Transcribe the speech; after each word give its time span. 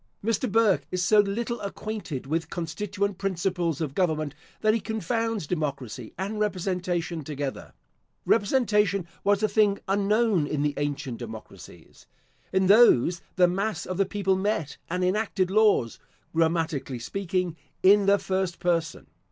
Mr. 0.25 0.51
Burke 0.51 0.87
is 0.89 1.05
so 1.05 1.19
little 1.19 1.61
acquainted 1.61 2.25
with 2.25 2.49
constituent 2.49 3.19
principles 3.19 3.79
of 3.81 3.93
government, 3.93 4.33
that 4.61 4.73
he 4.73 4.79
confounds 4.79 5.45
democracy 5.45 6.11
and 6.17 6.39
representation 6.39 7.23
together. 7.23 7.73
Representation 8.25 9.05
was 9.23 9.43
a 9.43 9.47
thing 9.47 9.77
unknown 9.87 10.47
in 10.47 10.63
the 10.63 10.73
ancient 10.77 11.19
democracies. 11.19 12.07
In 12.51 12.65
those 12.65 13.21
the 13.35 13.47
mass 13.47 13.85
of 13.85 13.97
the 13.97 14.05
people 14.07 14.35
met 14.35 14.77
and 14.89 15.03
enacted 15.03 15.51
laws 15.51 15.99
(grammatically 16.33 16.97
speaking) 16.97 17.55
in 17.83 18.07
the 18.07 18.17
first 18.17 18.57
person. 18.57 19.05